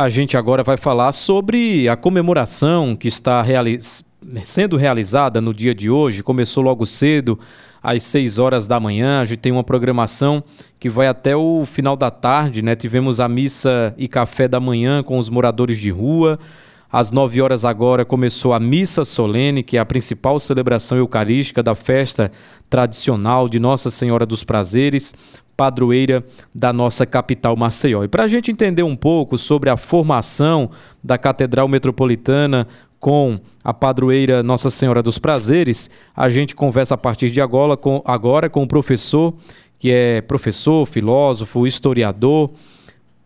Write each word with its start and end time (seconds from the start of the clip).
a 0.00 0.08
gente 0.08 0.34
agora 0.34 0.62
vai 0.62 0.78
falar 0.78 1.12
sobre 1.12 1.86
a 1.86 1.94
comemoração 1.94 2.96
que 2.96 3.06
está 3.06 3.44
sendo 4.44 4.78
realizada 4.78 5.42
no 5.42 5.52
dia 5.52 5.74
de 5.74 5.90
hoje. 5.90 6.22
Começou 6.22 6.64
logo 6.64 6.86
cedo, 6.86 7.38
às 7.82 8.02
6 8.04 8.38
horas 8.38 8.66
da 8.66 8.80
manhã. 8.80 9.20
A 9.20 9.26
gente 9.26 9.40
tem 9.40 9.52
uma 9.52 9.62
programação 9.62 10.42
que 10.78 10.88
vai 10.88 11.06
até 11.06 11.36
o 11.36 11.66
final 11.66 11.96
da 11.96 12.10
tarde, 12.10 12.62
né? 12.62 12.74
Tivemos 12.74 13.20
a 13.20 13.28
missa 13.28 13.94
e 13.98 14.08
café 14.08 14.48
da 14.48 14.58
manhã 14.58 15.02
com 15.02 15.18
os 15.18 15.28
moradores 15.28 15.78
de 15.78 15.90
rua. 15.90 16.38
Às 16.90 17.10
9 17.10 17.42
horas 17.42 17.66
agora 17.66 18.02
começou 18.02 18.54
a 18.54 18.58
missa 18.58 19.04
solene, 19.04 19.62
que 19.62 19.76
é 19.76 19.80
a 19.80 19.84
principal 19.84 20.40
celebração 20.40 20.96
eucarística 20.96 21.62
da 21.62 21.74
festa 21.74 22.32
tradicional 22.70 23.50
de 23.50 23.60
Nossa 23.60 23.90
Senhora 23.90 24.24
dos 24.24 24.44
Prazeres, 24.44 25.14
padroeira 25.60 26.24
da 26.54 26.72
nossa 26.72 27.04
capital 27.04 27.54
Maceió. 27.54 28.02
E 28.02 28.08
para 28.08 28.22
a 28.22 28.28
gente 28.28 28.50
entender 28.50 28.82
um 28.82 28.96
pouco 28.96 29.36
sobre 29.36 29.68
a 29.68 29.76
formação 29.76 30.70
da 31.04 31.18
Catedral 31.18 31.68
Metropolitana 31.68 32.66
com 32.98 33.38
a 33.62 33.74
padroeira 33.74 34.42
Nossa 34.42 34.70
Senhora 34.70 35.02
dos 35.02 35.18
Prazeres, 35.18 35.90
a 36.16 36.30
gente 36.30 36.56
conversa 36.56 36.94
a 36.94 36.96
partir 36.96 37.28
de 37.28 37.42
agora 37.42 37.76
com, 37.76 38.02
agora 38.06 38.48
com 38.48 38.62
o 38.62 38.66
professor, 38.66 39.34
que 39.78 39.92
é 39.92 40.22
professor, 40.22 40.86
filósofo, 40.86 41.66
historiador, 41.66 42.52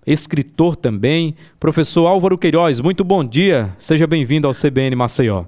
escritor 0.05 0.75
também. 0.75 1.37
Professor 1.61 2.09
Álvaro 2.09 2.37
Queiroz, 2.37 2.81
muito 2.81 3.05
bom 3.05 3.25
dia. 3.25 3.71
Seja 3.79 4.09
bem-vindo 4.09 4.49
ao 4.49 4.53
CBN 4.53 4.97
Maceió. 4.97 5.45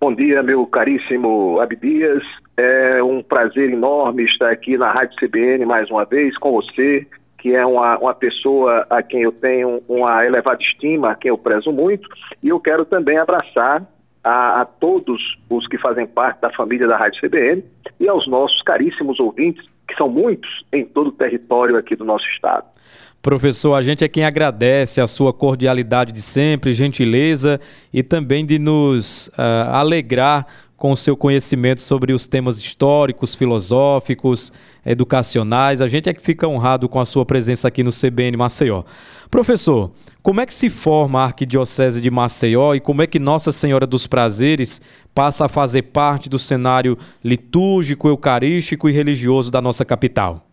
Bom 0.00 0.14
dia, 0.14 0.44
meu 0.44 0.64
caríssimo 0.66 1.58
Abdias. 1.58 2.22
É 2.56 3.02
um 3.02 3.22
prazer 3.22 3.70
enorme 3.70 4.24
estar 4.24 4.50
aqui 4.50 4.78
na 4.78 4.90
Rádio 4.90 5.16
CBN 5.16 5.66
mais 5.66 5.90
uma 5.90 6.06
vez 6.06 6.36
com 6.38 6.52
você, 6.52 7.06
que 7.38 7.54
é 7.54 7.66
uma, 7.66 7.98
uma 7.98 8.14
pessoa 8.14 8.86
a 8.88 9.02
quem 9.02 9.22
eu 9.22 9.32
tenho 9.32 9.82
uma 9.86 10.24
elevada 10.24 10.62
estima, 10.62 11.10
a 11.10 11.14
quem 11.14 11.28
eu 11.28 11.36
prezo 11.36 11.70
muito. 11.70 12.08
E 12.42 12.48
eu 12.48 12.58
quero 12.58 12.86
também 12.86 13.18
abraçar 13.18 13.86
a, 14.24 14.62
a, 14.62 14.64
todos 14.64 15.20
os 15.50 15.68
que 15.68 15.76
fazem 15.78 16.06
parte 16.06 16.40
da 16.40 16.50
família 16.50 16.88
da 16.88 16.96
Rádio 16.96 17.20
CBN 17.20 17.62
e 18.00 18.08
aos 18.08 18.26
nossos 18.26 18.60
caríssimos 18.62 19.20
ouvintes, 19.20 19.64
que 19.86 19.94
são 19.94 20.08
muitos 20.08 20.50
em 20.72 20.84
todo 20.84 21.08
o 21.08 21.12
território 21.12 21.76
aqui 21.76 21.94
do 21.94 22.04
nosso 22.04 22.26
estado. 22.30 22.64
Professor, 23.22 23.74
a 23.74 23.82
gente 23.82 24.04
é 24.04 24.08
quem 24.08 24.24
agradece 24.24 25.00
a 25.00 25.06
sua 25.06 25.32
cordialidade 25.32 26.12
de 26.12 26.22
sempre, 26.22 26.72
gentileza 26.72 27.60
e 27.92 28.02
também 28.02 28.46
de 28.46 28.58
nos 28.58 29.28
uh, 29.28 29.70
alegrar 29.72 30.46
com 30.76 30.92
o 30.92 30.96
seu 30.96 31.16
conhecimento 31.16 31.80
sobre 31.80 32.12
os 32.12 32.26
temas 32.26 32.60
históricos, 32.60 33.34
filosóficos, 33.34 34.52
educacionais. 34.84 35.80
A 35.80 35.88
gente 35.88 36.08
é 36.08 36.14
que 36.14 36.22
fica 36.22 36.46
honrado 36.46 36.88
com 36.88 37.00
a 37.00 37.04
sua 37.04 37.24
presença 37.24 37.68
aqui 37.68 37.82
no 37.82 37.90
CBN 37.90 38.36
Maceió. 38.36 38.82
Professor, 39.30 39.90
como 40.22 40.40
é 40.40 40.46
que 40.46 40.52
se 40.52 40.68
forma 40.68 41.20
a 41.20 41.24
Arquidiocese 41.24 42.02
de 42.02 42.10
Maceió 42.10 42.74
e 42.74 42.80
como 42.80 43.02
é 43.02 43.06
que 43.06 43.18
Nossa 43.18 43.52
Senhora 43.52 43.86
dos 43.86 44.06
Prazeres 44.06 44.80
passa 45.14 45.46
a 45.46 45.48
fazer 45.48 45.82
parte 45.82 46.28
do 46.28 46.38
cenário 46.38 46.98
litúrgico, 47.24 48.08
eucarístico 48.08 48.88
e 48.88 48.92
religioso 48.92 49.50
da 49.50 49.62
nossa 49.62 49.84
capital? 49.84 50.45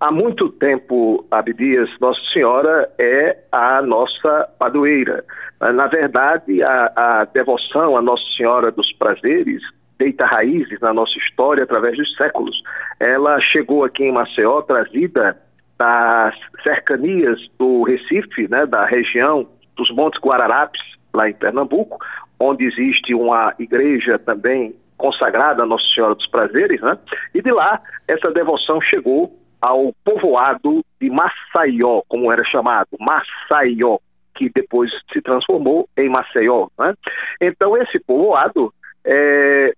Há 0.00 0.10
muito 0.10 0.48
tempo, 0.48 1.26
Abdias, 1.30 1.90
Nossa 2.00 2.20
Senhora 2.32 2.90
é 2.98 3.36
a 3.52 3.82
nossa 3.82 4.48
padroeira. 4.58 5.22
Na 5.60 5.88
verdade, 5.88 6.62
a, 6.62 6.92
a 6.96 7.24
devoção 7.26 7.98
à 7.98 8.00
Nossa 8.00 8.24
Senhora 8.34 8.70
dos 8.70 8.90
Prazeres 8.94 9.60
deita 9.98 10.24
raízes 10.24 10.80
na 10.80 10.94
nossa 10.94 11.12
história 11.18 11.64
através 11.64 11.98
dos 11.98 12.16
séculos. 12.16 12.56
Ela 12.98 13.38
chegou 13.40 13.84
aqui 13.84 14.04
em 14.04 14.12
Maceió 14.12 14.62
trazida 14.62 15.36
das 15.78 16.34
cercanias 16.62 17.38
do 17.58 17.82
Recife, 17.82 18.48
né, 18.48 18.64
da 18.64 18.86
região 18.86 19.46
dos 19.76 19.94
Montes 19.94 20.18
Guararapes, 20.22 20.80
lá 21.12 21.28
em 21.28 21.34
Pernambuco, 21.34 21.98
onde 22.38 22.64
existe 22.64 23.14
uma 23.14 23.54
igreja 23.58 24.18
também 24.18 24.74
consagrada 24.96 25.62
a 25.62 25.66
Nossa 25.66 25.84
Senhora 25.94 26.14
dos 26.14 26.26
Prazeres, 26.28 26.80
né? 26.80 26.98
E 27.34 27.42
de 27.42 27.50
lá 27.50 27.80
essa 28.08 28.30
devoção 28.30 28.80
chegou 28.80 29.38
ao 29.60 29.92
povoado 30.04 30.84
de 31.00 31.10
Maceió, 31.10 32.02
como 32.08 32.32
era 32.32 32.44
chamado, 32.44 32.88
Maceió, 32.98 33.98
que 34.34 34.50
depois 34.54 34.90
se 35.12 35.20
transformou 35.20 35.88
em 35.96 36.08
Maceió. 36.08 36.68
Né? 36.78 36.94
Então, 37.40 37.76
esse 37.76 37.98
povoado 38.00 38.72
é, 39.04 39.74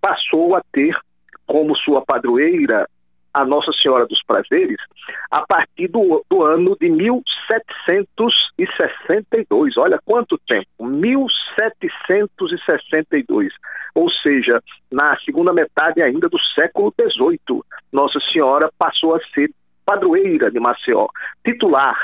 passou 0.00 0.56
a 0.56 0.62
ter 0.72 0.96
como 1.46 1.76
sua 1.76 2.02
padroeira 2.02 2.88
a 3.32 3.44
Nossa 3.44 3.70
Senhora 3.72 4.04
dos 4.06 4.20
Prazeres 4.24 4.78
a 5.30 5.46
partir 5.46 5.86
do, 5.88 6.24
do, 6.28 6.42
ano 6.42 6.76
de 6.80 6.88
1762. 6.88 9.76
Olha 9.76 10.00
quanto 10.04 10.36
tempo! 10.46 10.66
1762. 10.80 13.52
Ou 13.94 14.10
seja, 14.10 14.60
na 14.90 15.16
segunda 15.20 15.52
metade 15.52 16.02
ainda 16.02 16.28
do 16.28 16.40
século 16.54 16.92
XVIII, 16.98 17.62
Nossa 17.92 18.18
Senhora 18.32 18.68
passou 18.78 19.14
a 19.14 19.20
ser 19.34 19.50
padroeira 19.84 20.50
de 20.50 20.58
Maceió, 20.60 21.08
titular 21.44 21.98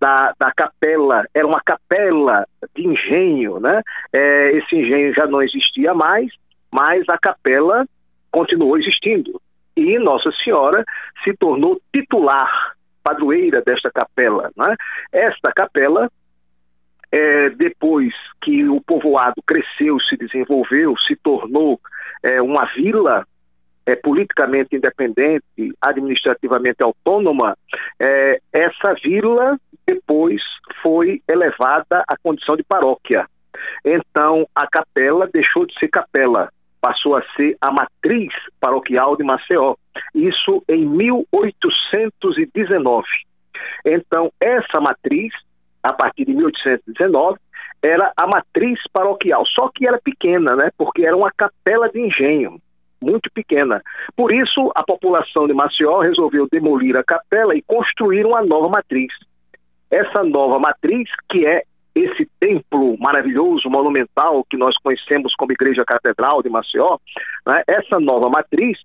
da, 0.00 0.32
da 0.38 0.52
capela, 0.52 1.24
era 1.34 1.46
uma 1.46 1.60
capela 1.60 2.46
de 2.74 2.86
engenho, 2.86 3.60
né? 3.60 3.82
É, 4.12 4.52
esse 4.56 4.76
engenho 4.76 5.14
já 5.14 5.26
não 5.26 5.42
existia 5.42 5.92
mais, 5.94 6.30
mas 6.72 7.08
a 7.08 7.18
capela 7.18 7.84
continuou 8.30 8.78
existindo 8.78 9.40
e 9.78 9.98
Nossa 9.98 10.30
Senhora 10.42 10.84
se 11.22 11.34
tornou 11.36 11.80
titular, 11.92 12.74
padroeira 13.02 13.62
desta 13.62 13.90
capela. 13.90 14.50
Né? 14.56 14.74
Esta 15.12 15.52
capela, 15.52 16.10
é, 17.12 17.50
depois 17.50 18.12
que 18.42 18.68
o 18.68 18.80
povoado 18.80 19.42
cresceu, 19.46 19.98
se 20.00 20.16
desenvolveu, 20.16 20.96
se 21.06 21.16
tornou 21.16 21.80
é, 22.22 22.42
uma 22.42 22.64
vila 22.66 23.24
é, 23.86 23.96
politicamente 23.96 24.76
independente, 24.76 25.44
administrativamente 25.80 26.82
autônoma, 26.82 27.56
é, 27.98 28.38
essa 28.52 28.94
vila 29.02 29.58
depois 29.86 30.42
foi 30.82 31.22
elevada 31.26 32.04
à 32.06 32.16
condição 32.22 32.54
de 32.56 32.62
paróquia. 32.62 33.26
Então, 33.84 34.46
a 34.54 34.66
capela 34.66 35.26
deixou 35.32 35.66
de 35.66 35.72
ser 35.78 35.88
capela, 35.88 36.50
passou 36.80 37.16
a 37.16 37.22
ser 37.36 37.56
a 37.60 37.70
matriz 37.70 38.32
paroquial 38.60 39.16
de 39.16 39.24
Maceió. 39.24 39.74
Isso 40.14 40.62
em 40.68 40.86
1819. 40.86 43.06
Então, 43.84 44.32
essa 44.40 44.80
matriz, 44.80 45.34
a 45.82 45.92
partir 45.92 46.24
de 46.24 46.32
1819, 46.34 47.38
era 47.82 48.10
a 48.16 48.26
matriz 48.26 48.80
paroquial, 48.92 49.44
só 49.46 49.70
que 49.72 49.86
era 49.86 50.00
pequena, 50.02 50.56
né? 50.56 50.70
Porque 50.76 51.04
era 51.04 51.16
uma 51.16 51.30
capela 51.30 51.88
de 51.88 52.00
engenho, 52.00 52.60
muito 53.00 53.30
pequena. 53.32 53.80
Por 54.16 54.32
isso, 54.32 54.72
a 54.74 54.82
população 54.82 55.46
de 55.46 55.54
Maceió 55.54 56.00
resolveu 56.00 56.48
demolir 56.50 56.96
a 56.96 57.04
capela 57.04 57.54
e 57.54 57.62
construir 57.62 58.26
uma 58.26 58.42
nova 58.42 58.68
matriz. 58.68 59.12
Essa 59.90 60.24
nova 60.24 60.58
matriz, 60.58 61.08
que 61.30 61.46
é 61.46 61.62
esse 62.04 62.28
templo 62.38 62.96
maravilhoso, 62.98 63.68
monumental, 63.68 64.44
que 64.48 64.56
nós 64.56 64.76
conhecemos 64.78 65.34
como 65.34 65.52
Igreja 65.52 65.84
Catedral 65.84 66.42
de 66.42 66.48
Maceió, 66.48 66.96
né, 67.46 67.62
essa 67.66 68.00
nova 68.00 68.28
matriz 68.28 68.78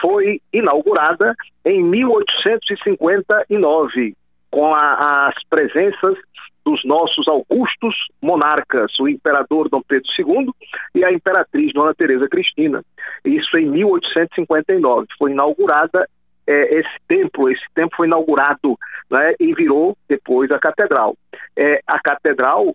foi 0.00 0.40
inaugurada 0.52 1.34
em 1.64 1.82
1859, 1.82 4.14
com 4.50 4.74
a, 4.74 5.28
as 5.28 5.34
presenças 5.48 6.18
dos 6.64 6.84
nossos 6.84 7.28
augustos 7.28 7.94
monarcas, 8.22 8.92
o 8.98 9.08
imperador 9.08 9.68
Dom 9.68 9.82
Pedro 9.86 10.08
II 10.18 10.50
e 10.94 11.04
a 11.04 11.12
imperatriz 11.12 11.74
Dona 11.74 11.94
Teresa 11.94 12.26
Cristina. 12.28 12.82
Isso 13.24 13.56
em 13.58 13.68
1859. 13.68 15.06
Foi 15.18 15.32
inaugurada 15.32 16.08
é, 16.46 16.78
esse 16.78 16.98
templo, 17.08 17.50
esse 17.50 17.64
templo 17.74 17.96
foi 17.96 18.06
inaugurado 18.06 18.78
né, 19.10 19.34
e 19.40 19.54
virou 19.54 19.96
depois 20.08 20.50
a 20.50 20.58
catedral. 20.58 21.16
É, 21.56 21.80
a 21.86 22.00
catedral 22.00 22.74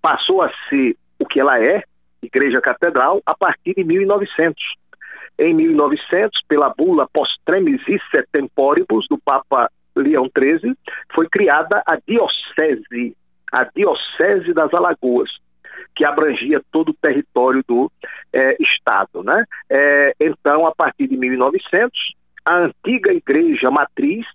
passou 0.00 0.42
a 0.42 0.50
ser 0.68 0.96
o 1.18 1.26
que 1.26 1.40
ela 1.40 1.62
é, 1.62 1.82
igreja 2.22 2.60
catedral, 2.60 3.20
a 3.24 3.34
partir 3.34 3.74
de 3.74 3.84
1900. 3.84 4.62
Em 5.38 5.54
1900, 5.54 6.38
pela 6.48 6.68
bula 6.70 7.08
Postremis 7.12 7.80
Temporibus 8.30 9.06
do 9.08 9.18
Papa 9.18 9.70
Leão 9.96 10.28
XIII, 10.36 10.76
foi 11.14 11.28
criada 11.28 11.82
a 11.86 11.96
diocese, 11.96 13.16
a 13.52 13.64
diocese 13.64 14.52
das 14.52 14.72
Alagoas, 14.74 15.30
que 15.96 16.04
abrangia 16.04 16.60
todo 16.70 16.90
o 16.90 16.94
território 16.94 17.62
do 17.66 17.90
é, 18.32 18.56
estado, 18.60 19.22
né? 19.22 19.44
É, 19.68 20.14
então, 20.20 20.66
a 20.66 20.74
partir 20.74 21.08
de 21.08 21.16
1900, 21.16 22.14
a 22.50 22.64
antiga 22.64 23.12
igreja 23.12 23.70
matriz 23.70 24.26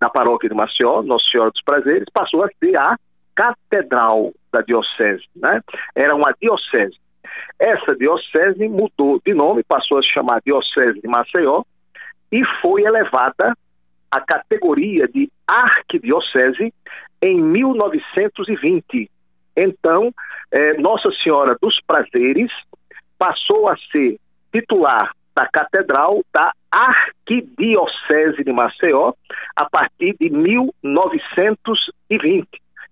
da 0.00 0.10
paróquia 0.10 0.48
de 0.48 0.56
Maceió, 0.56 1.02
Nossa 1.02 1.24
Senhora 1.30 1.52
dos 1.52 1.62
Prazeres, 1.62 2.08
passou 2.12 2.42
a 2.42 2.48
ser 2.58 2.76
a 2.76 2.96
catedral 3.32 4.32
da 4.52 4.60
diocese, 4.60 5.22
né? 5.36 5.60
Era 5.94 6.16
uma 6.16 6.34
diocese. 6.40 6.96
Essa 7.56 7.94
diocese 7.94 8.68
mudou 8.68 9.20
de 9.24 9.34
nome, 9.34 9.62
passou 9.62 9.98
a 9.98 10.02
se 10.02 10.08
chamar 10.08 10.42
Diocese 10.44 11.00
de 11.00 11.06
Maceió 11.06 11.62
e 12.32 12.44
foi 12.60 12.82
elevada 12.82 13.56
a 14.10 14.20
categoria 14.20 15.06
de 15.06 15.30
arquidiocese 15.46 16.74
em 17.22 17.40
1920. 17.40 19.08
Então, 19.56 20.12
eh, 20.50 20.76
Nossa 20.78 21.10
Senhora 21.22 21.56
dos 21.62 21.78
Prazeres 21.86 22.50
passou 23.16 23.68
a 23.68 23.76
ser 23.92 24.18
titular 24.52 25.12
da 25.38 25.46
Catedral 25.46 26.20
da 26.34 26.52
Arquidiocese 26.68 28.42
de 28.42 28.52
Maceió 28.52 29.12
a 29.54 29.70
partir 29.70 30.16
de 30.18 30.28
1920, 30.30 32.48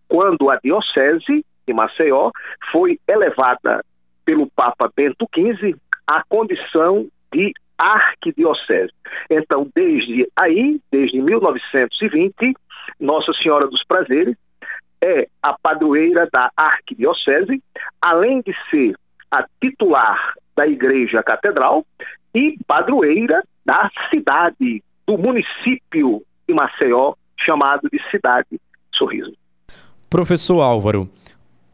quando 0.06 0.48
a 0.48 0.56
Diocese 0.62 1.44
de 1.66 1.74
Maceió 1.74 2.30
foi 2.70 3.00
elevada 3.08 3.84
pelo 4.24 4.48
Papa 4.54 4.88
Bento 4.94 5.26
XV 5.34 5.74
à 6.06 6.22
condição 6.28 7.08
de 7.32 7.52
arquidiocese. 7.76 8.92
Então, 9.28 9.68
desde 9.74 10.28
aí, 10.36 10.80
desde 10.92 11.20
1920, 11.20 12.54
Nossa 13.00 13.32
Senhora 13.42 13.66
dos 13.66 13.82
Prazeres 13.88 14.36
é 15.02 15.26
a 15.42 15.52
padroeira 15.60 16.28
da 16.32 16.52
arquidiocese, 16.56 17.60
além 18.00 18.40
de 18.42 18.54
ser 18.70 18.94
a 19.32 19.44
titular 19.60 20.34
da 20.54 20.64
Igreja 20.66 21.24
Catedral 21.24 21.84
e 22.36 22.58
padroeira 22.66 23.42
da 23.64 23.90
cidade, 24.10 24.82
do 25.06 25.16
município 25.16 26.22
de 26.46 26.54
Maceió, 26.54 27.14
chamado 27.40 27.88
de 27.90 27.98
Cidade 28.10 28.60
Sorriso. 28.94 29.32
Professor 30.10 30.60
Álvaro, 30.60 31.08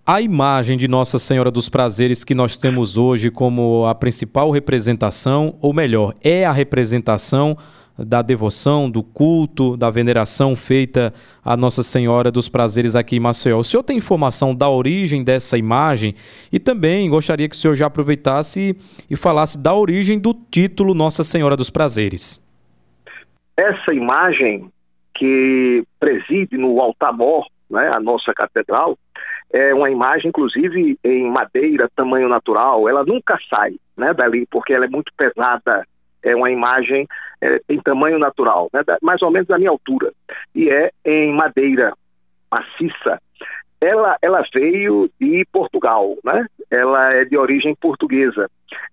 a 0.06 0.20
imagem 0.20 0.78
de 0.78 0.86
Nossa 0.86 1.18
Senhora 1.18 1.50
dos 1.50 1.68
Prazeres 1.68 2.22
que 2.22 2.32
nós 2.34 2.56
temos 2.56 2.96
hoje 2.96 3.28
como 3.28 3.84
a 3.86 3.94
principal 3.94 4.52
representação, 4.52 5.56
ou 5.60 5.72
melhor, 5.72 6.14
é 6.22 6.46
a 6.46 6.52
representação 6.52 7.58
da 7.98 8.22
devoção, 8.22 8.90
do 8.90 9.02
culto, 9.02 9.76
da 9.76 9.90
veneração 9.90 10.56
feita 10.56 11.12
a 11.44 11.56
Nossa 11.56 11.82
Senhora 11.82 12.30
dos 12.30 12.48
Prazeres 12.48 12.96
aqui 12.96 13.16
em 13.16 13.20
Maceió. 13.20 13.58
O 13.58 13.64
senhor 13.64 13.82
tem 13.82 13.98
informação 13.98 14.54
da 14.54 14.68
origem 14.68 15.22
dessa 15.22 15.58
imagem 15.58 16.14
e 16.52 16.58
também 16.58 17.08
gostaria 17.08 17.48
que 17.48 17.54
o 17.54 17.58
senhor 17.58 17.74
já 17.74 17.86
aproveitasse 17.86 18.76
e 19.10 19.16
falasse 19.16 19.62
da 19.62 19.74
origem 19.74 20.18
do 20.18 20.34
título 20.34 20.94
Nossa 20.94 21.22
Senhora 21.22 21.56
dos 21.56 21.70
Prazeres. 21.70 22.40
Essa 23.56 23.92
imagem 23.92 24.70
que 25.14 25.84
preside 26.00 26.56
no 26.56 26.80
altar-mor, 26.80 27.46
né, 27.70 27.88
a 27.88 28.00
nossa 28.00 28.32
catedral, 28.34 28.96
é 29.52 29.74
uma 29.74 29.90
imagem, 29.90 30.28
inclusive, 30.28 30.98
em 31.04 31.30
madeira, 31.30 31.90
tamanho 31.94 32.28
natural. 32.28 32.88
Ela 32.88 33.04
nunca 33.04 33.38
sai 33.50 33.74
né, 33.96 34.14
dali, 34.14 34.46
porque 34.50 34.72
ela 34.72 34.86
é 34.86 34.88
muito 34.88 35.12
pesada. 35.16 35.86
É 36.22 36.34
uma 36.34 36.50
imagem 36.50 37.06
é, 37.42 37.60
tamanho 37.82 38.18
natural, 38.18 38.68
né, 38.72 38.82
mais 39.02 39.20
ou 39.22 39.30
menos 39.30 39.48
da 39.48 39.58
minha 39.58 39.70
altura. 39.70 40.12
E 40.54 40.70
é 40.70 40.90
em 41.04 41.32
madeira 41.34 41.92
maciça. 42.50 43.20
Ela, 43.80 44.16
ela 44.22 44.44
veio 44.54 45.10
de 45.20 45.44
Portugal, 45.50 46.16
né? 46.22 46.46
Ela 46.70 47.14
é 47.14 47.24
de 47.24 47.36
origem 47.36 47.74
portuguesa. 47.74 48.48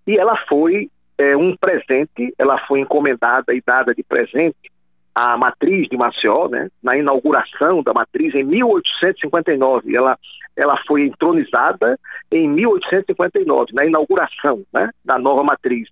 E 0.08 0.18
ela 0.18 0.36
foi 0.48 0.90
é, 1.18 1.38
um 1.38 1.56
presente, 1.56 2.34
ela 2.40 2.58
foi 2.66 2.80
encomendada 2.80 3.54
e 3.54 3.62
dada 3.64 3.94
de 3.94 4.02
presente 4.02 4.72
a 5.14 5.38
matriz 5.38 5.88
de 5.90 5.98
Maceió, 5.98 6.48
né, 6.48 6.70
na 6.82 6.98
inauguração 6.98 7.84
da 7.84 7.94
matriz 7.94 8.34
em 8.34 8.44
1859. 8.44 9.94
Ela, 9.94 10.18
ela 10.56 10.82
foi 10.88 11.04
entronizada 11.04 12.00
em 12.32 12.48
1859, 12.48 13.74
na 13.74 13.86
inauguração 13.86 14.64
né, 14.74 14.90
da 15.04 15.20
nova 15.20 15.44
matriz. 15.44 15.90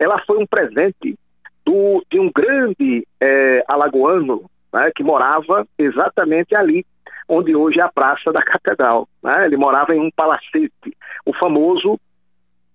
Ela 0.00 0.18
foi 0.26 0.38
um 0.38 0.46
presente 0.46 1.16
do, 1.72 2.04
de 2.10 2.20
um 2.20 2.30
grande 2.30 3.06
é, 3.18 3.64
alagoano 3.66 4.44
né, 4.72 4.90
que 4.94 5.02
morava 5.02 5.66
exatamente 5.78 6.54
ali, 6.54 6.84
onde 7.26 7.56
hoje 7.56 7.80
é 7.80 7.82
a 7.82 7.88
Praça 7.88 8.30
da 8.30 8.42
Catedral. 8.42 9.08
Né? 9.22 9.46
Ele 9.46 9.56
morava 9.56 9.94
em 9.94 10.00
um 10.00 10.10
palacete, 10.10 10.94
o 11.24 11.32
famoso 11.32 11.98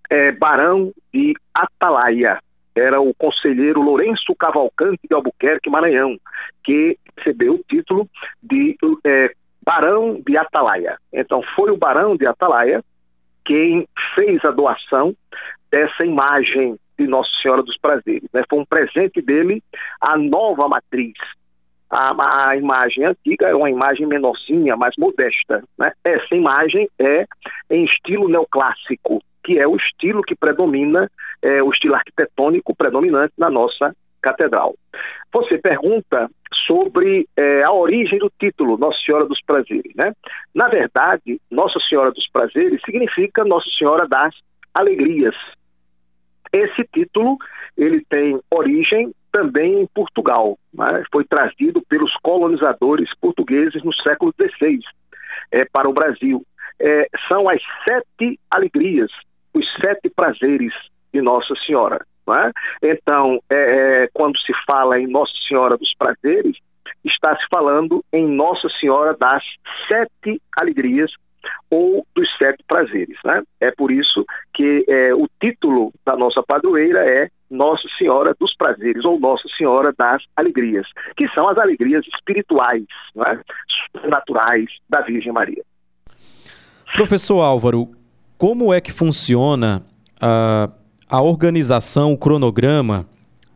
é, 0.09 0.31
Barão 0.31 0.91
de 1.13 1.33
Atalaia 1.53 2.39
era 2.75 2.99
o 3.01 3.13
conselheiro 3.15 3.81
Lourenço 3.81 4.35
Cavalcante 4.37 5.07
de 5.07 5.13
Albuquerque, 5.13 5.69
Maranhão, 5.69 6.15
que 6.63 6.97
recebeu 7.17 7.55
o 7.55 7.63
título 7.67 8.07
de 8.41 8.75
é, 9.03 9.31
Barão 9.63 10.21
de 10.25 10.37
Atalaia. 10.37 10.97
Então, 11.11 11.41
foi 11.55 11.71
o 11.71 11.77
Barão 11.77 12.15
de 12.15 12.27
Atalaia 12.27 12.83
quem 13.43 13.87
fez 14.13 14.43
a 14.45 14.51
doação 14.51 15.15
dessa 15.71 16.05
imagem 16.05 16.77
de 16.97 17.07
Nossa 17.07 17.29
Senhora 17.41 17.63
dos 17.63 17.77
Prazeres. 17.77 18.29
Né? 18.33 18.43
Foi 18.49 18.59
um 18.59 18.65
presente 18.65 19.21
dele 19.21 19.61
à 20.01 20.17
nova 20.17 20.67
matriz. 20.67 21.13
A, 21.89 22.49
a, 22.49 22.57
imagem 22.57 23.05
antiga 23.05 23.47
é 23.47 23.55
uma 23.55 23.69
imagem 23.69 24.05
menorzinha, 24.05 24.75
mais 24.75 24.93
modesta. 24.97 25.63
Né? 25.77 25.91
Essa 26.03 26.35
imagem 26.35 26.89
é 26.99 27.25
em 27.69 27.85
estilo 27.85 28.27
neoclássico, 28.27 29.21
que 29.43 29.57
é 29.57 29.67
o 29.67 29.77
estilo 29.77 30.21
que 30.21 30.35
predomina, 30.35 31.09
é, 31.41 31.63
o 31.63 31.71
estilo 31.71 31.95
arquitetônico 31.95 32.75
predominante 32.75 33.33
na 33.37 33.49
nossa 33.49 33.95
catedral. 34.21 34.75
Você 35.31 35.57
pergunta 35.57 36.29
sobre 36.65 37.27
é, 37.37 37.63
a 37.63 37.71
origem 37.71 38.19
do 38.19 38.31
título 38.39 38.77
Nossa 38.77 38.97
Senhora 39.05 39.25
dos 39.25 39.41
Prazeres, 39.41 39.95
né? 39.95 40.13
Na 40.53 40.67
verdade, 40.67 41.39
Nossa 41.49 41.79
Senhora 41.87 42.11
dos 42.11 42.27
Prazeres 42.29 42.81
significa 42.85 43.45
Nossa 43.45 43.69
Senhora 43.77 44.07
das 44.07 44.35
Alegrias. 44.73 45.35
Esse 46.51 46.83
título 46.93 47.37
ele 47.77 48.03
tem 48.09 48.39
origem 48.51 49.13
também 49.31 49.81
em 49.81 49.87
Portugal, 49.87 50.57
né? 50.73 51.03
foi 51.11 51.23
trazido 51.23 51.81
pelos 51.87 52.13
colonizadores 52.23 53.09
portugueses 53.19 53.83
no 53.83 53.93
século 53.95 54.33
XVI 54.39 54.79
é, 55.51 55.65
para 55.65 55.89
o 55.89 55.93
Brasil. 55.93 56.43
É, 56.79 57.07
são 57.27 57.49
as 57.49 57.61
sete 57.83 58.39
alegrias 58.49 59.11
os 59.57 59.65
sete 59.81 60.09
prazeres 60.09 60.73
de 61.13 61.21
Nossa 61.21 61.53
Senhora. 61.65 62.05
É? 62.29 62.91
Então, 62.91 63.39
é, 63.49 64.09
quando 64.13 64.37
se 64.39 64.53
fala 64.65 64.99
em 64.99 65.07
Nossa 65.07 65.31
Senhora 65.47 65.77
dos 65.77 65.93
Prazeres, 65.97 66.57
está 67.05 67.35
se 67.37 67.47
falando 67.49 68.03
em 68.11 68.27
Nossa 68.27 68.67
Senhora 68.81 69.15
das 69.17 69.41
Sete 69.87 70.41
Alegrias 70.55 71.09
ou 71.69 72.05
dos 72.15 72.27
Sete 72.37 72.63
Prazeres. 72.67 73.17
Né? 73.23 73.41
É 73.59 73.71
por 73.71 73.91
isso 73.91 74.25
que 74.53 74.85
é, 74.87 75.13
o 75.13 75.27
título 75.41 75.93
da 76.05 76.15
nossa 76.15 76.41
padroeira 76.43 76.99
é 76.99 77.29
Nossa 77.49 77.87
Senhora 77.97 78.35
dos 78.39 78.55
Prazeres 78.55 79.03
ou 79.05 79.19
Nossa 79.19 79.47
Senhora 79.57 79.93
das 79.97 80.23
Alegrias, 80.35 80.87
que 81.15 81.27
são 81.29 81.47
as 81.47 81.57
alegrias 81.57 82.05
espirituais, 82.15 82.85
é? 83.25 84.07
naturais 84.07 84.69
da 84.89 85.01
Virgem 85.01 85.31
Maria. 85.31 85.63
Professor 86.93 87.41
Álvaro, 87.41 87.89
como 88.37 88.73
é 88.73 88.79
que 88.79 88.91
funciona 88.91 89.83
a, 90.21 90.69
a 91.09 91.21
organização, 91.21 92.13
o 92.13 92.17
cronograma 92.17 93.05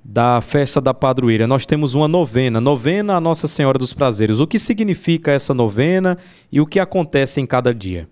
da 0.03 0.41
festa 0.41 0.81
da 0.81 0.93
padroeira? 0.93 1.47
Nós 1.47 1.65
temos 1.65 1.93
uma 1.93 2.07
novena, 2.07 2.59
novena 2.59 3.15
a 3.15 3.21
Nossa 3.21 3.47
Senhora 3.47 3.77
dos 3.77 3.93
Prazeres. 3.93 4.39
O 4.39 4.47
que 4.47 4.59
significa 4.59 5.31
essa 5.31 5.53
novena 5.53 6.17
e 6.51 6.59
o 6.59 6.65
que 6.65 6.79
acontece 6.79 7.39
em 7.39 7.45
cada 7.45 7.73
dia? 7.73 8.07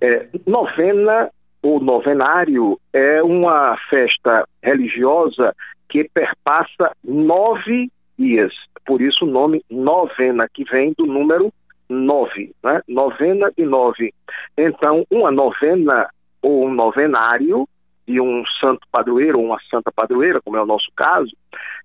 É, 0.00 0.26
novena 0.46 1.30
ou 1.62 1.80
novenário 1.80 2.78
é 2.92 3.22
uma 3.22 3.76
festa 3.88 4.46
religiosa 4.62 5.54
que 5.88 6.08
perpassa 6.12 6.92
nove 7.02 7.90
dias. 8.18 8.52
Por 8.84 9.00
isso 9.00 9.24
o 9.24 9.28
nome 9.28 9.64
novena, 9.70 10.46
que 10.52 10.64
vem 10.64 10.92
do 10.96 11.06
número 11.06 11.52
nove, 11.88 12.52
né? 12.62 12.80
novena 12.88 13.50
de 13.56 13.64
nove. 13.64 14.12
Então, 14.56 15.06
uma 15.10 15.30
novena 15.30 16.08
ou 16.42 16.66
um 16.66 16.74
novenário 16.74 17.66
de 18.06 18.20
um 18.20 18.44
santo 18.60 18.86
padroeiro 18.90 19.38
ou 19.38 19.46
uma 19.46 19.58
santa 19.70 19.90
padroeira, 19.90 20.40
como 20.42 20.56
é 20.56 20.62
o 20.62 20.66
nosso 20.66 20.90
caso, 20.96 21.30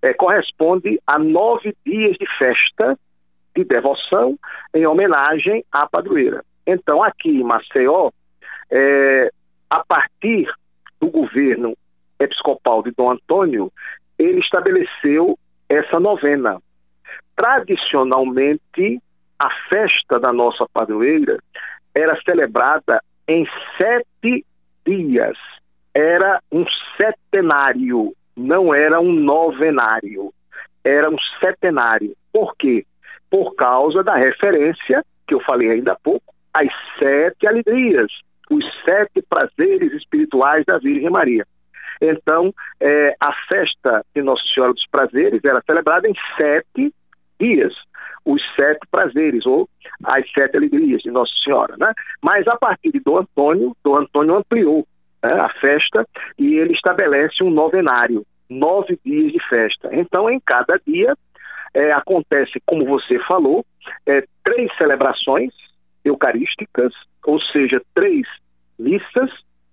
é, 0.01 0.13
corresponde 0.13 0.99
a 1.07 1.17
nove 1.17 1.75
dias 1.85 2.17
de 2.17 2.25
festa 2.37 2.97
de 3.55 3.63
devoção 3.63 4.37
em 4.73 4.85
homenagem 4.85 5.63
à 5.71 5.87
padroeira. 5.87 6.43
Então, 6.65 7.01
aqui 7.01 7.29
em 7.29 7.43
Maceió, 7.43 8.11
é, 8.69 9.31
a 9.69 9.83
partir 9.85 10.51
do 10.99 11.09
governo 11.09 11.75
episcopal 12.19 12.83
de 12.83 12.91
Dom 12.91 13.11
Antônio, 13.11 13.71
ele 14.17 14.39
estabeleceu 14.39 15.37
essa 15.69 15.99
novena. 15.99 16.61
Tradicionalmente, 17.35 19.01
a 19.39 19.49
festa 19.69 20.19
da 20.19 20.33
nossa 20.33 20.65
padroeira 20.73 21.39
era 21.95 22.19
celebrada 22.23 23.01
em 23.27 23.47
sete 23.77 24.45
dias. 24.85 25.37
Era 25.93 26.41
um 26.51 26.65
setenário, 26.95 28.13
não 28.35 28.73
era 28.73 28.99
um 28.99 29.11
novenário. 29.11 30.33
Era 30.83 31.09
um 31.09 31.17
setenário. 31.39 32.15
Por 32.31 32.55
quê? 32.57 32.85
Por 33.29 33.55
causa 33.55 34.03
da 34.03 34.15
referência, 34.15 35.03
que 35.27 35.33
eu 35.33 35.39
falei 35.41 35.71
ainda 35.71 35.93
há 35.93 35.97
pouco, 36.01 36.33
às 36.53 36.69
sete 36.97 37.47
alegrias, 37.47 38.11
os 38.49 38.65
sete 38.83 39.21
prazeres 39.29 39.93
espirituais 39.93 40.65
da 40.65 40.77
Virgem 40.77 41.09
Maria. 41.09 41.45
Então, 42.01 42.53
é, 42.79 43.15
a 43.19 43.33
festa 43.47 44.03
de 44.15 44.21
Nossa 44.21 44.41
Senhora 44.53 44.73
dos 44.73 44.87
Prazeres 44.89 45.43
era 45.43 45.61
celebrada 45.65 46.07
em 46.07 46.13
sete 46.37 46.93
dias, 47.39 47.73
os 48.25 48.41
sete 48.55 48.87
prazeres, 48.89 49.45
ou 49.45 49.67
as 50.05 50.29
sete 50.31 50.57
alegrias 50.57 51.01
de 51.01 51.11
Nossa 51.11 51.31
Senhora. 51.43 51.75
Né? 51.77 51.91
Mas 52.21 52.47
a 52.47 52.57
partir 52.57 52.91
de 52.91 52.99
Dom 53.01 53.17
Antônio, 53.17 53.75
Dom 53.83 53.97
Antônio 53.97 54.35
ampliou 54.35 54.87
né, 55.23 55.33
a 55.33 55.49
festa 55.59 56.05
e 56.37 56.55
ele 56.55 56.73
estabelece 56.73 57.43
um 57.43 57.49
novenário, 57.49 58.25
nove 58.49 58.99
dias 59.05 59.31
de 59.31 59.39
festa. 59.47 59.89
Então, 59.93 60.29
em 60.29 60.39
cada 60.39 60.79
dia, 60.85 61.15
é, 61.73 61.91
acontece, 61.91 62.59
como 62.65 62.85
você 62.85 63.19
falou, 63.19 63.65
é, 64.05 64.23
três 64.43 64.75
celebrações 64.77 65.53
eucarísticas, 66.03 66.93
ou 67.25 67.39
seja, 67.41 67.81
três 67.93 68.25
missas 68.77 69.29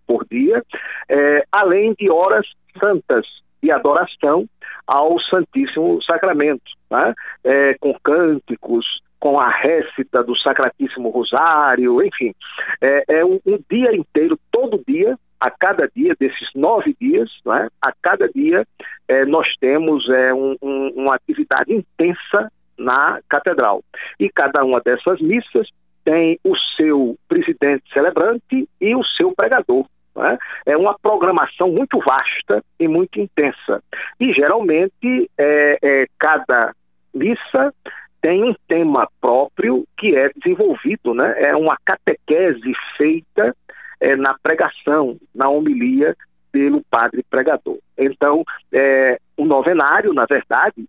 por 0.07 0.27
dia, 0.31 0.63
é, 1.09 1.45
além 1.51 1.95
de 1.95 2.11
horas 2.11 2.47
santas 2.79 3.27
de 3.63 3.71
adoração 3.71 4.47
ao 4.87 5.19
Santíssimo 5.21 6.03
Sacramento, 6.03 6.71
né? 6.91 7.15
é, 7.43 7.75
com 7.81 7.95
cânticos, 8.03 8.85
com 9.19 9.41
a 9.41 9.49
récita 9.49 10.23
do 10.23 10.37
Sacratíssimo 10.39 11.09
Rosário, 11.09 12.03
enfim, 12.05 12.35
é, 12.81 13.05
é 13.09 13.25
um, 13.25 13.41
um, 13.47 13.59
dia 13.71 13.97
inteiro, 13.97 14.39
todo 14.53 14.83
dia, 14.87 15.19
a 15.41 15.51
cada 15.51 15.89
dia 15.95 16.15
desses 16.19 16.49
nove 16.55 16.97
dias, 17.01 17.31
né? 17.45 17.69
a 17.81 17.93
cada 18.03 18.29
dia 18.29 18.67
é, 19.09 19.25
nós 19.25 19.47
temos 19.61 20.09
é, 20.09 20.33
um, 20.33 20.57
um, 20.63 20.93
uma 20.97 21.15
atividade 21.15 21.73
intensa 21.73 22.51
na 22.79 23.21
catedral. 23.29 23.83
E 24.19 24.29
cada 24.31 24.65
uma 24.65 24.81
dessas 24.81 25.21
missas 25.21 25.69
tem 26.05 26.39
o 26.45 26.57
seu 26.77 27.17
presidente 27.29 27.85
celebrante 27.93 28.69
e 28.81 28.95
o 28.95 29.05
seu 29.05 29.33
pregador. 29.33 29.87
Né? 30.15 30.39
É 30.65 30.77
uma 30.77 30.97
programação 30.99 31.71
muito 31.71 31.99
vasta 32.01 32.63
e 32.79 32.89
muito 32.89 33.21
intensa. 33.21 33.83
E 34.21 34.33
geralmente 34.33 35.31
é, 35.39 36.07
cada 36.19 36.73
missa 37.13 37.73
tem 38.21 38.43
um 38.43 38.55
tema 38.67 39.09
próprio 39.21 39.85
que 39.97 40.17
é 40.17 40.31
desenvolvido, 40.37 41.15
né? 41.15 41.35
é 41.39 41.55
uma 41.57 41.77
catequese 41.85 42.73
feita 42.97 43.55
é, 44.01 44.17
na 44.17 44.37
pregação, 44.39 45.17
na 45.35 45.49
homilia 45.49 46.17
pelo 46.53 46.83
padre 46.91 47.25
pregador. 47.29 47.79
Então, 47.99 48.45
é, 48.73 49.19
o 49.37 49.45
novenário, 49.45 50.13
na 50.13 50.25
verdade, 50.25 50.87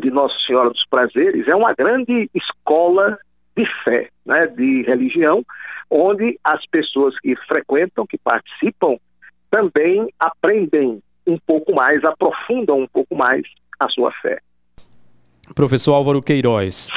de 0.00 0.10
Nossa 0.10 0.34
Senhora 0.46 0.70
dos 0.70 0.84
Prazeres, 0.88 1.46
é 1.46 1.54
uma 1.54 1.74
grande 1.74 2.28
escola 2.34 3.18
de 3.56 3.64
fé, 3.84 4.08
né, 4.24 4.46
de 4.46 4.82
religião, 4.82 5.44
onde 5.90 6.38
as 6.42 6.64
pessoas 6.66 7.18
que 7.20 7.36
frequentam, 7.46 8.06
que 8.06 8.18
participam, 8.18 8.96
também 9.50 10.08
aprendem 10.18 11.02
um 11.26 11.38
pouco 11.46 11.74
mais, 11.74 12.02
aprofundam 12.04 12.80
um 12.80 12.86
pouco 12.86 13.14
mais 13.14 13.42
a 13.78 13.88
sua 13.88 14.10
fé. 14.12 14.38
Professor 15.54 15.94
Álvaro 15.94 16.22
Queiroz, 16.22 16.88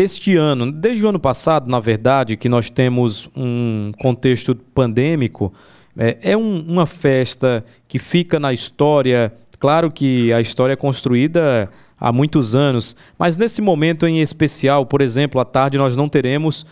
este 0.00 0.36
ano, 0.36 0.70
desde 0.70 1.04
o 1.04 1.08
ano 1.08 1.18
passado, 1.18 1.68
na 1.70 1.78
verdade, 1.80 2.36
que 2.36 2.48
nós 2.48 2.70
temos 2.70 3.28
um 3.36 3.92
contexto 3.98 4.54
pandêmico, 4.54 5.52
é, 5.96 6.18
é 6.22 6.36
um, 6.36 6.64
uma 6.66 6.86
festa 6.86 7.64
que 7.86 7.98
fica 7.98 8.40
na 8.40 8.52
história. 8.52 9.32
Claro 9.58 9.90
que 9.90 10.32
a 10.32 10.40
história 10.40 10.72
é 10.72 10.76
construída 10.76 11.70
há 11.98 12.10
muitos 12.10 12.54
anos, 12.54 12.96
mas 13.18 13.36
nesse 13.36 13.60
momento 13.60 14.06
em 14.06 14.20
especial, 14.20 14.86
por 14.86 15.00
exemplo, 15.00 15.40
à 15.40 15.44
tarde 15.44 15.76
nós 15.76 15.94
não 15.94 16.08
teremos 16.08 16.64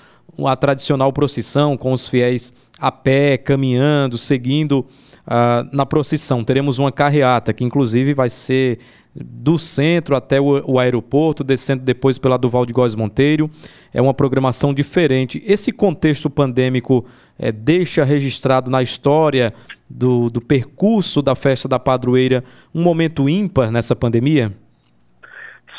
a 0.47 0.57
tradicional 0.57 1.13
procissão 1.13 1.77
com 1.77 1.93
os 1.93 2.09
fiéis 2.09 2.55
a 2.79 2.93
pé, 2.93 3.37
caminhando, 3.37 4.17
seguindo 4.17 4.87
uh, 5.27 5.69
na 5.73 5.85
procissão. 5.85 6.45
Teremos 6.45 6.79
uma 6.79 6.93
carreata 6.93 7.53
que, 7.53 7.65
inclusive, 7.65 8.15
vai 8.15 8.31
ser 8.31 8.79
do 9.15 9.59
centro 9.59 10.15
até 10.15 10.41
o, 10.41 10.63
o, 10.65 10.79
aeroporto, 10.79 11.43
descendo 11.43 11.83
depois 11.83 12.19
pela 12.19 12.39
Duval 12.39 12.65
de 12.65 12.73
Góes 12.73 12.95
Monteiro. 12.95 13.51
É 13.93 14.01
uma 14.01 14.15
programação 14.15 14.73
diferente. 14.73 15.43
Esse 15.45 15.73
contexto 15.73 16.31
pandêmico 16.31 17.05
é, 17.39 17.51
deixa 17.51 18.05
registrado 18.05 18.71
na 18.71 18.83
história 18.83 19.53
do, 19.89 20.29
do 20.31 20.41
percurso 20.41 21.23
da 21.23 21.35
festa 21.35 21.69
da 21.69 21.79
padroeira 21.79 22.45
um 22.75 22.83
momento 22.83 23.29
ímpar 23.29 23.71
nessa 23.71 23.97
pandemia? 23.97 24.53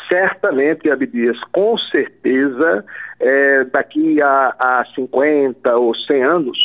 certamente, 0.09 0.89
Abdias, 0.89 1.39
com 1.51 1.77
certeza, 1.77 2.83
é, 3.19 3.63
daqui 3.65 4.19
a, 4.21 4.55
a 4.59 4.85
50 4.95 5.77
ou 5.77 5.95
100 5.95 6.23
anos, 6.23 6.57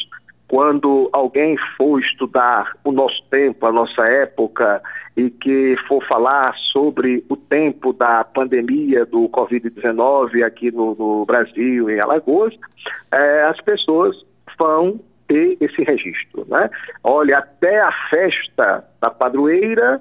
quando 0.55 1.11
alguém 1.13 1.57
for 1.77 1.99
estudar 1.99 2.77
o 2.85 2.93
nosso 2.93 3.21
tempo, 3.29 3.67
a 3.67 3.73
nossa 3.73 4.07
época, 4.07 4.81
e 5.17 5.29
que 5.29 5.75
for 5.89 6.01
falar 6.07 6.55
sobre 6.71 7.25
o 7.29 7.37
tempo 7.37 7.93
da 7.93 8.23
pandemia 8.23 9.05
do 9.05 9.29
Covid-19 9.31 10.45
aqui 10.45 10.71
no, 10.71 10.95
no, 10.95 11.27
Brasil, 11.27 11.91
em 11.91 11.99
Alagoas, 11.99 12.55
é, 13.11 13.43
as 13.47 13.61
pessoas 13.63 14.15
vão 14.57 15.01
ter 15.27 15.57
esse 15.61 15.83
registro. 15.83 16.47
Né? 16.49 16.71
Olha, 17.03 17.39
até 17.39 17.81
a 17.81 17.91
festa 18.09 18.85
da 19.01 19.11
padroeira 19.11 20.01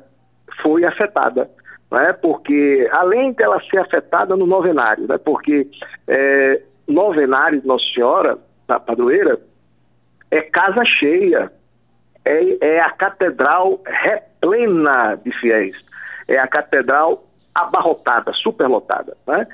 foi 0.62 0.86
afetada 0.86 1.50
né? 1.92 2.14
porque 2.14 2.88
além 2.92 3.34
dela 3.34 3.60
ser 3.72 3.80
afetada 3.80 4.36
no 4.36 4.46
novenário, 4.46 5.08
né? 5.08 5.18
porque 5.18 5.68
é, 6.08 6.62
novenário 6.88 7.60
de 7.60 7.66
Nossa 7.66 7.86
Senhora, 7.92 8.38
da 8.68 8.80
padroeira, 8.80 9.40
é 10.34 10.42
casa 10.42 10.84
cheia, 10.84 11.52
é, 12.26 12.58
é 12.66 12.80
a 12.80 12.90
catedral 12.90 13.80
replena 13.86 15.16
de 15.24 15.32
fiéis, 15.40 15.76
é 16.28 16.38
a 16.40 16.48
catedral 16.48 17.24
abarrotada, 17.54 18.34
superlotada. 18.34 19.16
Né? 19.28 19.48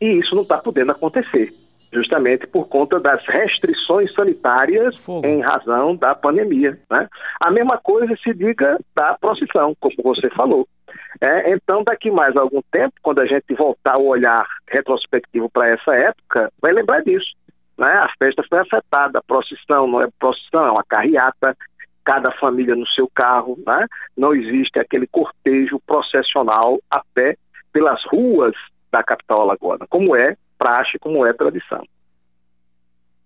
E 0.00 0.18
isso 0.18 0.34
não 0.34 0.42
está 0.42 0.58
podendo 0.58 0.90
acontecer 0.90 1.52
justamente 1.92 2.44
por 2.48 2.66
conta 2.66 2.98
das 2.98 3.24
restrições 3.24 4.12
sanitárias 4.14 5.00
Fogo. 5.04 5.24
em 5.24 5.40
razão 5.40 5.94
da 5.94 6.12
pandemia. 6.12 6.76
Né? 6.90 7.08
A 7.40 7.52
mesma 7.52 7.78
coisa 7.78 8.12
se 8.16 8.34
diga 8.34 8.76
da 8.96 9.16
procissão, 9.20 9.76
como 9.78 9.94
você 10.02 10.28
falou. 10.30 10.66
É, 11.20 11.52
então, 11.52 11.84
daqui 11.84 12.10
mais 12.10 12.36
algum 12.36 12.60
tempo, 12.72 12.94
quando 13.00 13.20
a 13.20 13.26
gente 13.26 13.54
voltar 13.54 13.96
o 13.96 14.06
olhar 14.06 14.44
retrospectivo 14.68 15.48
para 15.48 15.68
essa 15.68 15.94
época, 15.94 16.52
vai 16.60 16.72
lembrar 16.72 17.02
disso. 17.04 17.32
Né? 17.76 17.88
A 17.88 18.08
festa 18.18 18.42
foi 18.48 18.60
afetada, 18.60 19.18
a 19.18 19.22
procissão 19.22 19.86
não 19.86 20.00
é 20.02 20.08
procissão, 20.18 20.66
é 20.66 20.70
uma 20.70 20.84
carreata, 20.84 21.56
cada 22.04 22.30
família 22.32 22.76
no 22.76 22.86
seu 22.88 23.08
carro, 23.14 23.58
né? 23.66 23.86
não 24.16 24.34
existe 24.34 24.78
aquele 24.78 25.06
cortejo 25.06 25.80
processional 25.86 26.78
a 26.90 27.02
pé 27.14 27.36
pelas 27.72 28.00
ruas 28.12 28.54
da 28.92 29.02
capital 29.02 29.42
alagoana, 29.42 29.86
como 29.88 30.14
é 30.14 30.36
praxe, 30.58 30.98
como 31.00 31.26
é 31.26 31.32
tradição. 31.32 31.84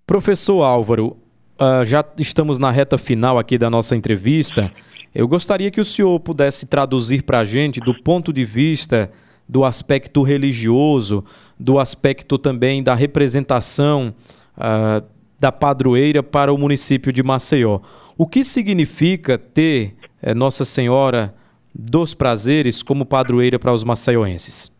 Professor 0.06 0.62
Álvaro, 0.62 1.16
uh, 1.60 1.84
já 1.84 2.02
estamos 2.16 2.58
na 2.58 2.70
reta 2.70 2.96
final 2.96 3.38
aqui 3.38 3.58
da 3.58 3.68
nossa 3.68 3.94
entrevista. 3.94 4.72
Eu 5.14 5.28
gostaria 5.28 5.70
que 5.70 5.80
o 5.80 5.84
senhor 5.84 6.18
pudesse 6.20 6.66
traduzir 6.66 7.22
para 7.22 7.40
a 7.40 7.44
gente, 7.44 7.80
do 7.80 7.94
ponto 8.02 8.32
de 8.32 8.44
vista 8.44 9.10
do 9.46 9.64
aspecto 9.64 10.22
religioso, 10.22 11.24
do 11.58 11.78
aspecto 11.78 12.38
também 12.38 12.82
da 12.82 12.94
representação 12.94 14.14
uh, 14.58 15.06
da 15.38 15.52
padroeira 15.52 16.22
para 16.22 16.52
o 16.52 16.58
município 16.58 17.12
de 17.12 17.22
Maceió. 17.22 17.80
O 18.16 18.26
que 18.26 18.42
significa 18.42 19.38
ter 19.38 19.94
eh, 20.20 20.34
Nossa 20.34 20.64
Senhora 20.64 21.32
dos 21.72 22.12
Prazeres 22.12 22.82
como 22.82 23.06
padroeira 23.06 23.58
para 23.58 23.72
os 23.72 23.84
maceioenses? 23.84 24.76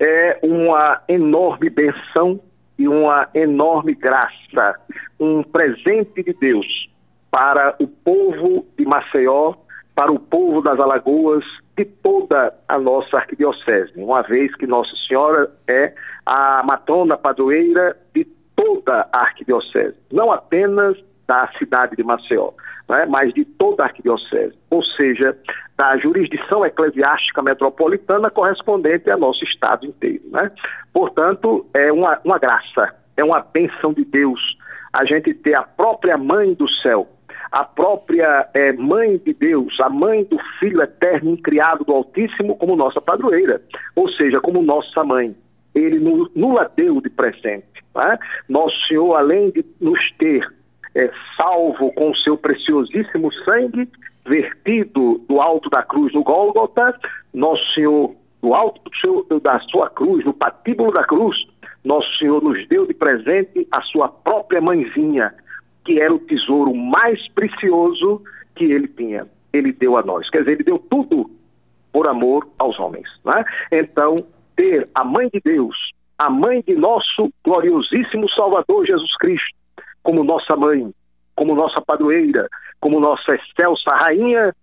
É 0.00 0.40
uma 0.42 1.00
enorme 1.06 1.70
benção 1.70 2.40
e 2.76 2.88
uma 2.88 3.28
enorme 3.32 3.94
graça, 3.94 4.74
um 5.20 5.44
presente 5.44 6.24
de 6.24 6.32
Deus 6.32 6.66
para 7.30 7.76
o 7.78 7.86
povo 7.86 8.66
de 8.76 8.84
Maceió, 8.84 9.54
para 9.94 10.10
o 10.10 10.18
povo 10.18 10.60
das 10.60 10.80
Alagoas, 10.80 11.44
de 11.76 11.84
toda 11.84 12.54
a 12.68 12.78
nossa 12.78 13.16
arquidiocese, 13.16 13.92
uma 13.96 14.22
vez 14.22 14.54
que 14.56 14.66
Nossa 14.66 14.94
Senhora 15.08 15.50
é 15.66 15.94
a 16.26 16.62
matrona 16.64 17.16
padroeira 17.16 17.96
de 18.14 18.26
toda 18.54 19.08
a 19.12 19.20
arquidiocese, 19.20 19.96
não 20.12 20.30
apenas 20.30 20.96
da 21.26 21.48
cidade 21.58 21.96
de 21.96 22.02
Maceió, 22.02 22.50
né, 22.88 23.06
mas 23.06 23.32
de 23.32 23.44
toda 23.44 23.82
a 23.82 23.86
arquidiocese, 23.86 24.56
ou 24.70 24.82
seja, 24.84 25.36
da 25.76 25.96
jurisdição 25.96 26.64
eclesiástica 26.66 27.42
metropolitana 27.42 28.30
correspondente 28.30 29.10
ao 29.10 29.18
nosso 29.18 29.42
estado 29.44 29.86
inteiro. 29.86 30.22
Né? 30.30 30.50
Portanto, 30.92 31.66
é 31.72 31.90
uma, 31.90 32.20
uma 32.24 32.38
graça, 32.38 32.94
é 33.16 33.24
uma 33.24 33.40
bênção 33.40 33.94
de 33.94 34.04
Deus 34.04 34.40
a 34.92 35.04
gente 35.06 35.32
ter 35.32 35.54
a 35.54 35.62
própria 35.62 36.18
mãe 36.18 36.52
do 36.52 36.68
céu 36.68 37.08
a 37.52 37.64
própria 37.64 38.48
é, 38.54 38.72
mãe 38.72 39.18
de 39.18 39.34
Deus, 39.34 39.78
a 39.80 39.90
mãe 39.90 40.24
do 40.24 40.38
Filho 40.58 40.82
eterno 40.82 41.36
criado 41.36 41.84
do 41.84 41.92
Altíssimo, 41.92 42.56
como 42.56 42.74
nossa 42.74 43.00
padroeira, 43.00 43.60
ou 43.94 44.08
seja, 44.08 44.40
como 44.40 44.62
nossa 44.62 45.04
mãe. 45.04 45.36
Ele 45.74 45.98
nos 46.00 46.58
a 46.58 46.64
deu 46.64 47.00
de 47.00 47.10
presente. 47.10 47.66
Né? 47.94 48.18
Nosso 48.48 48.76
Senhor, 48.88 49.14
além 49.16 49.50
de 49.50 49.64
nos 49.80 50.00
ter 50.18 50.46
é, 50.94 51.10
salvo 51.36 51.92
com 51.92 52.10
o 52.10 52.16
seu 52.16 52.36
preciosíssimo 52.38 53.30
sangue, 53.44 53.88
vertido 54.26 55.20
do 55.28 55.40
alto 55.40 55.68
da 55.68 55.82
cruz 55.82 56.12
no 56.14 56.22
Gólgota, 56.22 56.98
Nosso 57.34 57.64
Senhor, 57.74 58.14
do 58.42 58.54
alto 58.54 58.80
do 58.82 58.96
seu, 58.96 59.40
da 59.40 59.58
sua 59.60 59.90
cruz, 59.90 60.24
no 60.24 60.32
patíbulo 60.32 60.92
da 60.92 61.04
cruz, 61.04 61.36
Nosso 61.84 62.08
Senhor 62.18 62.42
nos 62.42 62.66
deu 62.68 62.86
de 62.86 62.94
presente 62.94 63.66
a 63.70 63.80
sua 63.82 64.08
própria 64.08 64.60
mãezinha, 64.60 65.34
que 65.84 66.00
era 66.00 66.12
o 66.12 66.18
tesouro 66.18 66.74
mais 66.74 67.28
precioso 67.32 68.22
que 68.54 68.64
ele 68.64 68.88
tinha. 68.88 69.26
Ele 69.52 69.72
deu 69.72 69.96
a 69.96 70.02
nós. 70.02 70.28
Quer 70.30 70.40
dizer, 70.40 70.52
ele 70.52 70.64
deu 70.64 70.78
tudo 70.78 71.30
por 71.92 72.06
amor 72.06 72.48
aos 72.58 72.78
homens. 72.78 73.08
Né? 73.24 73.44
Então, 73.70 74.24
ter 74.56 74.88
a 74.94 75.04
mãe 75.04 75.28
de 75.32 75.40
Deus, 75.44 75.76
a 76.18 76.30
mãe 76.30 76.62
de 76.66 76.74
nosso 76.74 77.30
gloriosíssimo 77.44 78.28
Salvador 78.30 78.86
Jesus 78.86 79.14
Cristo, 79.16 79.56
como 80.02 80.24
nossa 80.24 80.56
mãe, 80.56 80.92
como 81.36 81.54
nossa 81.54 81.80
padroeira, 81.80 82.48
como 82.80 83.00
nossa 83.00 83.34
excelsa 83.34 83.90
rainha, 83.90 84.54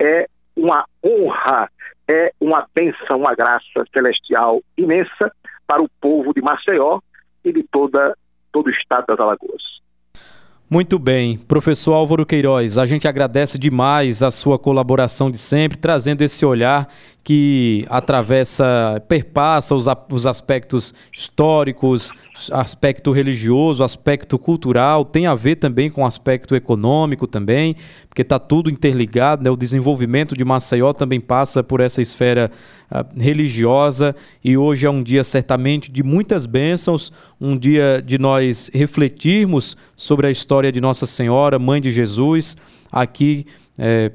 é 0.00 0.26
uma 0.56 0.84
honra, 1.04 1.68
é 2.08 2.32
uma 2.40 2.66
bênção, 2.74 3.18
uma 3.18 3.34
graça 3.34 3.84
celestial 3.92 4.60
imensa 4.76 5.32
para 5.66 5.82
o 5.82 5.88
povo 6.00 6.32
de 6.34 6.42
Maceió 6.42 7.00
e 7.44 7.52
de 7.52 7.62
toda, 7.64 8.16
todo 8.52 8.66
o 8.66 8.70
estado 8.70 9.06
das 9.06 9.20
Alagoas. 9.20 9.62
Muito 10.68 10.98
bem. 10.98 11.36
Professor 11.36 11.92
Álvaro 11.92 12.24
Queiroz, 12.24 12.78
a 12.78 12.86
gente 12.86 13.06
agradece 13.06 13.58
demais 13.58 14.22
a 14.22 14.30
sua 14.30 14.58
colaboração 14.58 15.30
de 15.30 15.38
sempre, 15.38 15.78
trazendo 15.78 16.22
esse 16.22 16.44
olhar 16.44 16.88
que 17.24 17.86
atravessa, 17.88 19.02
perpassa 19.08 19.74
os, 19.74 19.86
os 20.12 20.26
aspectos 20.26 20.92
históricos, 21.10 22.12
aspecto 22.52 23.12
religioso, 23.12 23.82
aspecto 23.82 24.38
cultural, 24.38 25.06
tem 25.06 25.26
a 25.26 25.34
ver 25.34 25.56
também 25.56 25.90
com 25.90 26.04
aspecto 26.04 26.54
econômico 26.54 27.26
também, 27.26 27.76
porque 28.10 28.20
está 28.20 28.38
tudo 28.38 28.68
interligado, 28.68 29.42
né? 29.42 29.50
o 29.50 29.56
desenvolvimento 29.56 30.36
de 30.36 30.44
Maceió 30.44 30.92
também 30.92 31.18
passa 31.18 31.62
por 31.62 31.80
essa 31.80 32.02
esfera 32.02 32.50
uh, 32.92 33.18
religiosa 33.18 34.14
e 34.44 34.58
hoje 34.58 34.86
é 34.86 34.90
um 34.90 35.02
dia 35.02 35.24
certamente 35.24 35.90
de 35.90 36.02
muitas 36.02 36.44
bênçãos, 36.44 37.10
um 37.40 37.56
dia 37.56 38.02
de 38.04 38.18
nós 38.18 38.70
refletirmos 38.74 39.78
sobre 39.96 40.26
a 40.26 40.30
história 40.30 40.70
de 40.70 40.80
Nossa 40.80 41.06
Senhora, 41.06 41.58
Mãe 41.58 41.80
de 41.80 41.90
Jesus, 41.90 42.54
aqui 42.92 43.46
é, 43.78 44.12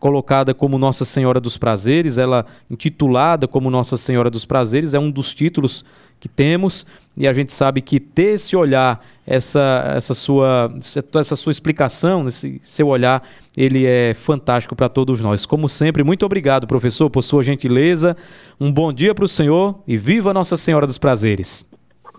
colocada 0.00 0.54
como 0.54 0.78
Nossa 0.78 1.04
Senhora 1.04 1.38
dos 1.38 1.58
Prazeres, 1.58 2.16
ela 2.16 2.46
intitulada 2.70 3.46
como 3.46 3.70
Nossa 3.70 3.98
Senhora 3.98 4.30
dos 4.30 4.46
Prazeres, 4.46 4.94
é 4.94 4.98
um 4.98 5.10
dos 5.10 5.34
títulos 5.34 5.84
que 6.18 6.28
temos 6.28 6.86
e 7.16 7.28
a 7.28 7.32
gente 7.32 7.52
sabe 7.52 7.82
que 7.82 8.00
ter 8.00 8.34
esse 8.34 8.56
olhar, 8.56 9.04
essa, 9.26 9.92
essa, 9.94 10.14
sua, 10.14 10.72
essa 11.14 11.36
sua 11.36 11.50
explicação, 11.50 12.26
esse 12.26 12.58
seu 12.62 12.88
olhar, 12.88 13.22
ele 13.56 13.84
é 13.84 14.14
fantástico 14.14 14.74
para 14.74 14.88
todos 14.88 15.20
nós. 15.20 15.44
Como 15.44 15.68
sempre, 15.68 16.02
muito 16.02 16.24
obrigado, 16.24 16.66
professor, 16.66 17.10
por 17.10 17.22
sua 17.22 17.42
gentileza. 17.42 18.16
Um 18.58 18.72
bom 18.72 18.92
dia 18.92 19.14
para 19.14 19.24
o 19.24 19.28
senhor 19.28 19.80
e 19.86 19.98
viva 19.98 20.32
Nossa 20.32 20.56
Senhora 20.56 20.86
dos 20.86 20.98
Prazeres. 20.98 21.68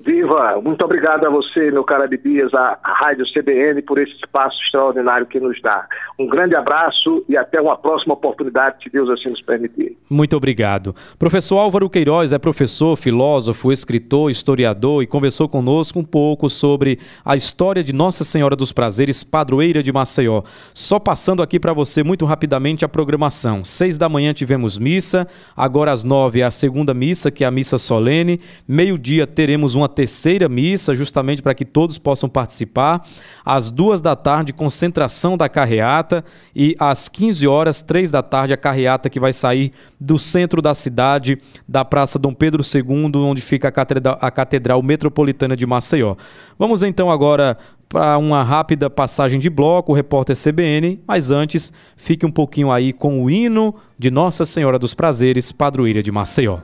Viva! 0.04 0.60
Muito 0.64 0.84
obrigado 0.84 1.26
a 1.26 1.30
você, 1.30 1.70
meu 1.70 1.84
cara 1.84 2.08
de 2.08 2.18
Dias, 2.18 2.52
a 2.54 2.80
Rádio 2.82 3.26
CBN, 3.34 3.82
por 3.84 4.00
esse 4.00 4.14
espaço 4.14 4.58
extraordinário 4.66 5.28
que 5.28 5.40
nos 5.40 5.62
dá. 5.62 5.86
Um 6.20 6.28
grande 6.28 6.56
abraço 6.56 7.24
e 7.30 7.38
até 7.38 7.62
uma 7.62 7.78
próxima 7.78 8.14
oportunidade, 8.16 8.84
se 8.84 8.90
Deus 8.90 9.10
assim 9.10 9.30
nos 9.30 9.42
permitir. 9.42 9.96
Muito 10.10 10.36
obrigado. 10.36 10.96
Professor 11.20 11.60
Álvaro 11.60 11.90
Queiroz 11.90 12.34
é 12.34 12.40
professor, 12.40 12.96
filósofo, 12.96 13.72
escritor, 13.72 14.32
historiador 14.32 15.04
e 15.04 15.08
conversou 15.08 15.48
conosco 15.48 16.00
um 16.00 16.04
pouco 16.04 16.50
sobre 16.50 17.00
a 17.24 17.36
história 17.36 17.84
de 17.84 17.94
Nossa 17.94 18.24
Senhora 18.24 18.56
dos 18.56 18.72
Prazeres, 18.72 19.24
padroeira 19.24 19.84
de 19.84 19.92
Maceió. 19.92 20.42
Só 20.74 21.00
passando 21.00 21.44
aqui 21.44 21.60
para 21.60 21.74
você 21.74 22.04
muito 22.04 22.26
rapidamente 22.26 22.84
a 22.84 22.90
programação. 22.90 23.64
Seis 23.64 23.98
da 23.98 24.10
manhã 24.10 24.34
tivemos 24.34 24.80
missa, 24.80 25.28
agora 25.56 25.92
às 25.92 26.04
nove 26.04 26.42
é 26.42 26.44
a 26.44 26.52
segunda 26.52 26.94
missa, 26.94 27.30
que 27.30 27.44
é 27.44 27.48
a 27.48 27.52
missa 27.52 27.78
solene. 27.78 28.42
Meio-dia 28.68 29.28
teremos 29.28 29.76
uma 29.76 29.91
terceira 29.92 30.50
missa, 30.50 30.96
justamente 30.96 31.42
para 31.42 31.54
que 31.54 31.64
todos 31.64 32.00
possam 32.00 32.28
participar. 32.28 33.06
Às 33.46 33.70
duas 33.70 34.02
da 34.02 34.16
tarde, 34.16 34.54
concentração 34.54 35.38
da 35.38 35.48
carreata. 35.48 36.26
E 36.56 36.76
às 36.80 37.08
15 37.08 37.48
horas, 37.48 37.82
três 37.84 38.10
da 38.10 38.24
tarde, 38.24 38.54
a 38.54 38.58
carreata 38.58 39.10
que 39.10 39.20
vai 39.20 39.34
sair 39.34 39.72
do 40.00 40.18
centro 40.18 40.62
da 40.62 40.74
cidade, 40.74 41.38
da 41.68 41.86
Praça 41.86 42.18
Dom 42.18 42.34
Pedro 42.34 42.64
II, 42.64 43.12
onde 43.18 43.42
fica 43.42 43.68
a 43.68 43.72
Catedral, 43.72 44.18
a 44.20 44.32
Catedral 44.32 44.82
Metropolitana 44.82 45.56
de 45.56 45.68
Maceió. 45.68 46.16
Vamos 46.58 46.82
então 46.82 47.12
agora 47.12 47.58
para 47.92 48.18
uma 48.18 48.42
rápida 48.42 48.90
passagem 48.90 49.40
de 49.40 49.50
bloco, 49.50 49.92
o 49.92 49.96
repórter 49.96 50.36
CBN, 50.36 51.02
mas 51.06 51.30
antes, 51.30 51.74
fique 51.98 52.26
um 52.26 52.32
pouquinho 52.32 52.72
aí 52.72 52.94
com 52.94 53.22
o 53.22 53.30
hino 53.30 53.76
de 54.00 54.10
Nossa 54.10 54.46
Senhora 54.46 54.80
dos 54.80 54.94
Prazeres, 54.94 55.52
padroeira 55.52 56.02
de 56.02 56.12
Maceió. 56.12 56.60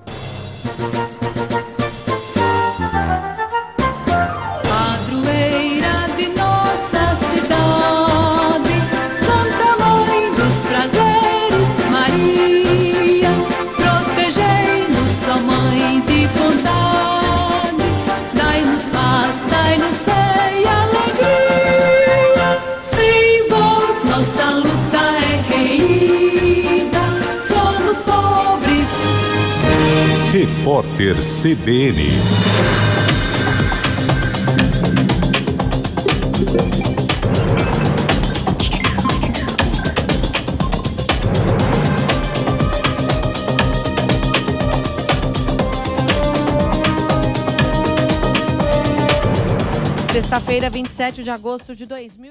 Repórter 30.97 31.21
CBN. 31.21 32.09
Sexta-feira, 50.11 50.71
27 50.71 51.21
de 51.21 51.29
agosto 51.29 51.75
de 51.75 51.85
2020. 51.85 52.27